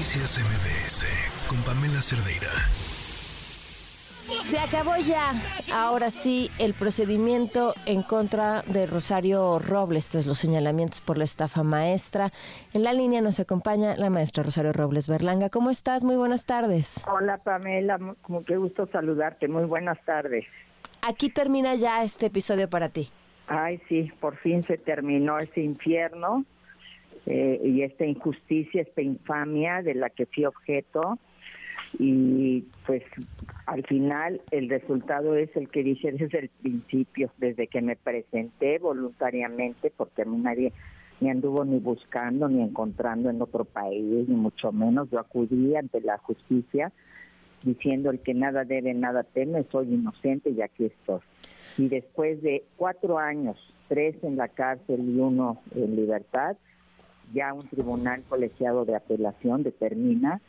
[0.00, 2.48] Noticias MBS con Pamela Cerdeira.
[4.48, 5.34] Se acabó ya,
[5.74, 11.64] ahora sí, el procedimiento en contra de Rosario Robles, tras los señalamientos por la estafa
[11.64, 12.32] maestra.
[12.72, 15.50] En la línea nos acompaña la maestra Rosario Robles Berlanga.
[15.50, 16.02] ¿Cómo estás?
[16.02, 17.06] Muy buenas tardes.
[17.06, 19.48] Hola Pamela, como que gusto saludarte.
[19.48, 20.46] Muy buenas tardes.
[21.02, 23.10] Aquí termina ya este episodio para ti.
[23.48, 26.46] Ay, sí, por fin se terminó ese infierno
[27.26, 31.18] eh, y esta injusticia, esta infamia de la que fui objeto.
[31.98, 33.02] Y pues
[33.66, 38.78] al final el resultado es el que dije desde el principio, desde que me presenté
[38.78, 40.72] voluntariamente, porque a mí nadie
[41.20, 45.10] me anduvo ni buscando ni encontrando en otro país, ni mucho menos.
[45.10, 46.92] Yo acudí ante la justicia
[47.62, 51.20] diciendo el que nada debe, nada teme, soy inocente y aquí estoy.
[51.76, 53.56] Y después de cuatro años,
[53.88, 56.56] tres en la cárcel y uno en libertad,
[57.32, 60.40] ya un tribunal colegiado de apelación determina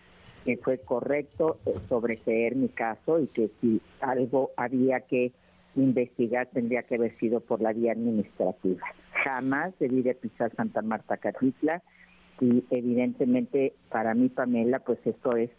[0.45, 5.31] que fue correcto eh, sobreseer mi caso y que si algo había que
[5.75, 8.85] investigar tendría que haber sido por la vía administrativa.
[9.23, 11.81] Jamás debí de pisar Santa Marta Catitla
[12.39, 15.51] y evidentemente para mí, Pamela, pues esto es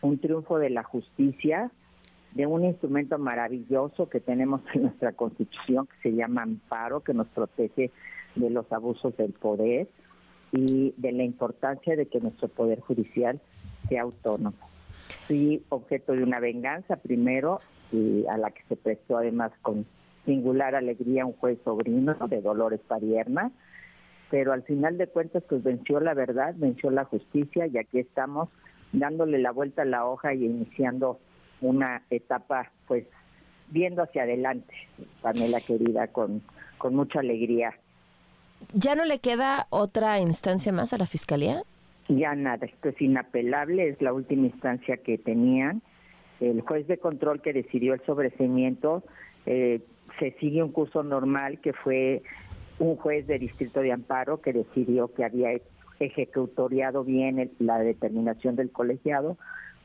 [0.00, 1.70] un triunfo de la justicia,
[2.32, 7.28] de un instrumento maravilloso que tenemos en nuestra Constitución que se llama amparo, que nos
[7.28, 7.90] protege
[8.36, 9.88] de los abusos del poder
[10.52, 13.40] y de la importancia de que nuestro Poder Judicial
[13.88, 14.56] sea autónomo.
[15.26, 17.60] Fui objeto de una venganza primero,
[17.92, 19.86] y a la que se prestó además con
[20.24, 23.50] singular alegría un juez sobrino de Dolores Parierna,
[24.30, 28.48] pero al final de cuentas pues venció la verdad, venció la justicia y aquí estamos
[28.92, 31.18] dándole la vuelta a la hoja y iniciando
[31.60, 33.06] una etapa pues
[33.68, 34.74] viendo hacia adelante,
[35.22, 36.42] Pamela querida, con,
[36.78, 37.74] con mucha alegría.
[38.74, 41.62] ¿Ya no le queda otra instancia más a la Fiscalía?
[42.08, 45.82] Ya nada, esto es inapelable, es la última instancia que tenían.
[46.40, 49.02] El juez de control que decidió el sobreseimiento
[49.46, 49.80] eh,
[50.18, 52.22] se sigue un curso normal que fue
[52.78, 55.50] un juez de distrito de amparo que decidió que había
[56.00, 59.36] ejecutoriado bien la determinación del colegiado,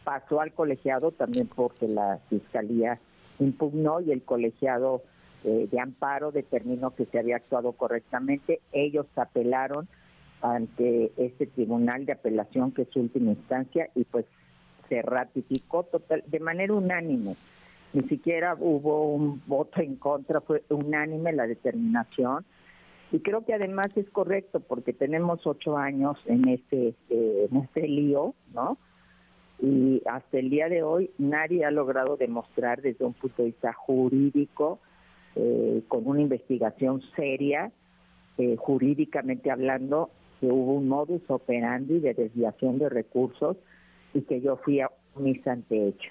[0.04, 3.00] pasó al colegiado también porque la fiscalía
[3.40, 5.04] impugnó y el colegiado
[5.46, 8.62] eh, de amparo determinó que se había actuado correctamente.
[8.72, 9.88] Ellos apelaron
[10.42, 14.26] ante este tribunal de apelación que es su última instancia y pues
[14.90, 17.36] se ratificó total de manera unánime.
[17.94, 22.44] Ni siquiera hubo un voto en contra, fue unánime la determinación.
[23.12, 27.88] Y creo que además es correcto porque tenemos ocho años en este, eh, en este
[27.88, 28.78] lío, ¿no?
[29.60, 33.72] Y hasta el día de hoy nadie ha logrado demostrar desde un punto de vista
[33.74, 34.80] jurídico
[35.36, 37.72] eh, con una investigación seria,
[38.38, 40.10] eh, jurídicamente hablando,
[40.40, 43.58] que hubo un modus operandi de desviación de recursos
[44.14, 46.10] y que yo fui a omisa ante ello.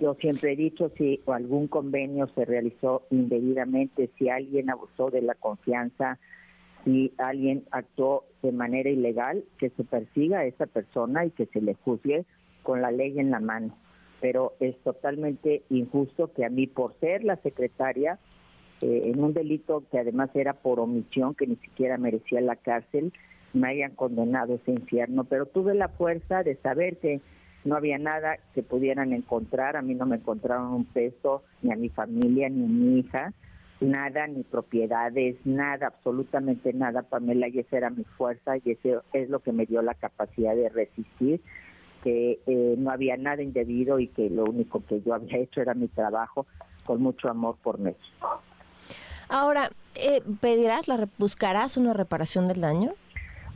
[0.00, 5.34] Yo siempre he dicho si algún convenio se realizó indebidamente, si alguien abusó de la
[5.34, 6.18] confianza,
[6.84, 11.60] si alguien actuó de manera ilegal, que se persiga a esa persona y que se
[11.60, 12.24] le juzgue
[12.62, 13.76] con la ley en la mano.
[14.20, 18.18] Pero es totalmente injusto que a mí, por ser la secretaria,
[18.80, 23.12] eh, en un delito que además era por omisión, que ni siquiera merecía la cárcel,
[23.52, 25.24] me hayan condenado ese infierno.
[25.24, 27.20] Pero tuve la fuerza de saber que
[27.64, 29.76] no había nada que pudieran encontrar.
[29.76, 33.32] A mí no me encontraron un peso, ni a mi familia, ni a mi hija,
[33.80, 39.28] nada, ni propiedades, nada, absolutamente nada, Pamela, y esa era mi fuerza y eso es
[39.28, 41.40] lo que me dio la capacidad de resistir
[42.02, 45.74] que eh, no había nada indebido y que lo único que yo había hecho era
[45.74, 46.46] mi trabajo
[46.84, 48.42] con mucho amor por México.
[49.28, 52.92] Ahora, eh, ¿pedirás, la, buscarás una reparación del daño?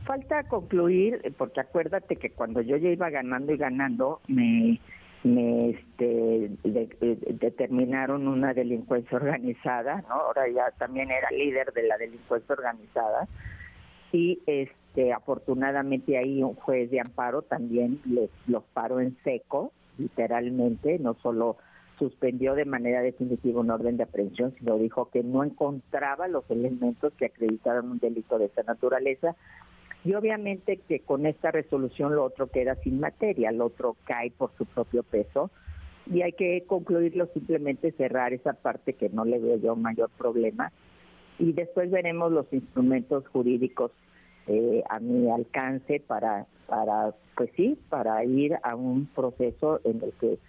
[0.05, 4.81] Falta concluir, eh, porque acuérdate que cuando yo ya iba ganando y ganando, me,
[5.25, 10.15] este, determinaron una delincuencia organizada, ¿no?
[10.15, 13.29] Ahora ya también era líder de la delincuencia organizada.
[14.13, 20.99] Y este, afortunadamente ahí un juez de amparo también les los paró en seco, literalmente,
[20.99, 21.57] no solo
[22.03, 27.13] suspendió de manera definitiva un orden de aprehensión, sino dijo que no encontraba los elementos
[27.13, 29.37] que acreditaran un delito de esta naturaleza.
[30.05, 34.51] Y obviamente que con esta resolución lo otro queda sin materia, lo otro cae por
[34.59, 35.53] su propio peso
[36.11, 40.73] y hay que concluirlo simplemente cerrar esa parte que no le veo yo mayor problema
[41.39, 43.93] y después veremos los instrumentos jurídicos
[44.49, 50.13] eh, a mi alcance para para pues sí para ir a un proceso en el
[50.15, 50.41] que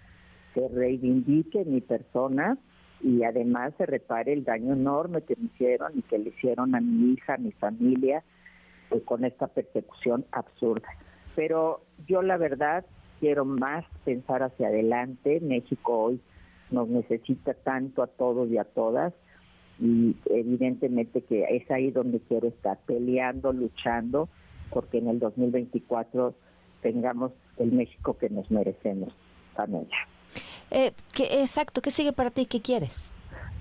[0.53, 2.57] se reivindique mi persona
[3.01, 6.81] y además se repare el daño enorme que me hicieron y que le hicieron a
[6.81, 8.23] mi hija, a mi familia,
[8.91, 10.87] eh, con esta persecución absurda.
[11.35, 12.85] pero yo la verdad
[13.19, 15.39] quiero más pensar hacia adelante.
[15.41, 16.21] México hoy
[16.71, 19.13] nos necesita tanto a todos y a todas
[19.79, 24.29] y evidentemente que es ahí donde quiero estar peleando, luchando,
[24.69, 26.35] porque en el 2024
[26.81, 29.13] tengamos el México que nos merecemos,
[29.55, 30.12] Pamela.
[30.73, 32.45] Eh, ¿qué, exacto, ¿qué sigue para ti?
[32.45, 33.11] ¿Qué quieres?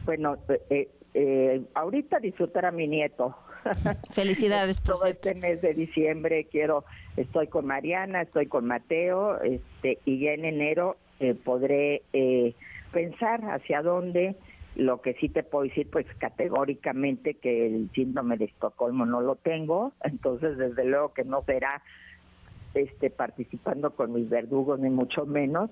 [0.04, 0.36] Bueno,
[0.70, 3.36] eh, eh, ahorita disfrutar a mi nieto.
[4.10, 6.84] Felicidades por todo este mes de diciembre quiero
[7.16, 12.54] estoy con Mariana, estoy con Mateo, este y ya en enero eh, podré eh,
[12.92, 14.36] pensar hacia dónde.
[14.74, 19.36] Lo que sí te puedo decir, pues categóricamente que el síndrome de Estocolmo no lo
[19.36, 21.82] tengo, entonces desde luego que no será
[22.72, 25.70] este participando con mis verdugos ni mucho menos.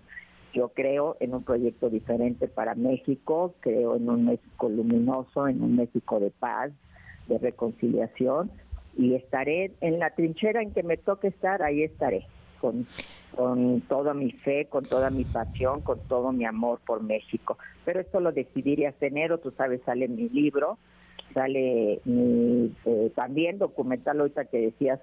[0.53, 5.77] Yo creo en un proyecto diferente para México, creo en un México luminoso, en un
[5.77, 6.73] México de paz,
[7.29, 8.51] de reconciliación
[8.97, 12.27] y estaré en la trinchera en que me toque estar, ahí estaré,
[12.61, 12.87] con,
[13.35, 17.57] con toda mi fe, con toda mi pasión, con todo mi amor por México.
[17.85, 20.79] Pero esto lo decidiré hasta enero, tú sabes, sale mi libro,
[21.35, 25.01] sale mi, eh, también documental ahorita que decías,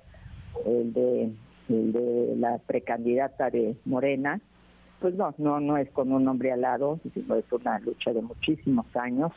[0.65, 1.31] el de,
[1.69, 4.41] el de la precandidata de Morena,
[4.99, 8.21] pues no, no, no es con un hombre al lado, sino es una lucha de
[8.21, 9.31] muchísimos años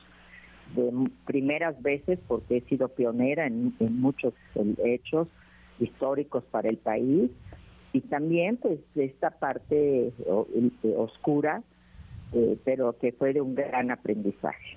[0.74, 0.92] de
[1.24, 4.34] primeras veces porque he sido pionera en, muchos
[4.84, 5.28] hechos
[5.80, 7.30] históricos para el país
[7.92, 11.62] y también pues esta parte eh, oscura
[12.32, 14.76] eh, pero que fue de un gran aprendizaje.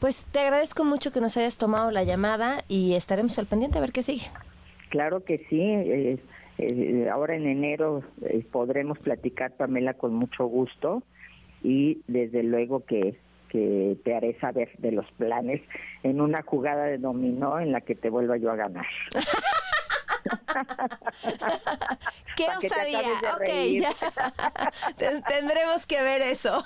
[0.00, 3.80] Pues te agradezco mucho que nos hayas tomado la llamada y estaremos al pendiente a
[3.80, 4.26] ver qué sigue.
[4.90, 5.60] Claro que sí.
[5.60, 6.18] Eh,
[7.12, 8.02] ahora en enero
[8.52, 11.02] podremos platicar, Pamela, con mucho gusto
[11.62, 13.16] y desde luego que
[13.54, 15.62] que te haré saber de los planes
[16.02, 18.84] en una jugada de dominó en la que te vuelva yo a ganar.
[22.36, 23.00] ¡Qué osadía!
[23.34, 23.48] Ok,
[25.28, 26.60] tendremos que ver eso.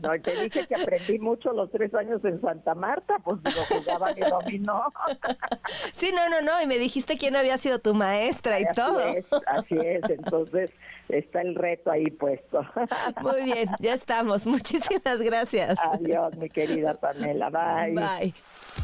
[0.00, 4.10] no, te dije que aprendí mucho los tres años en Santa Marta, pues lo jugaba
[4.12, 4.92] y dominó.
[5.92, 9.00] sí, no, no, no, y me dijiste quién había sido tu maestra y así todo.
[9.00, 10.70] Es, así es, entonces
[11.08, 12.64] está el reto ahí puesto.
[13.20, 14.46] Muy bien, ya estamos.
[14.46, 15.78] Muchísimas gracias.
[15.80, 17.50] Adiós, mi querida Pamela.
[17.50, 17.94] Bye.
[17.94, 18.34] Bye.